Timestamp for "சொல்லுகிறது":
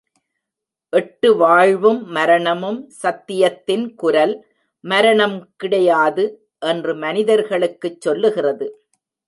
8.01-8.67